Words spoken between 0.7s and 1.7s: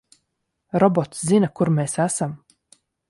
Robots zina,